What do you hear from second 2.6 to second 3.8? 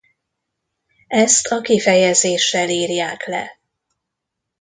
írják le.